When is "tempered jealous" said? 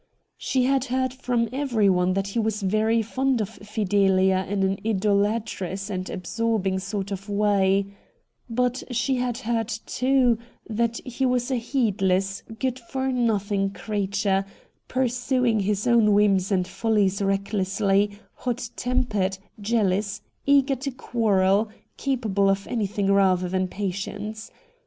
18.75-20.23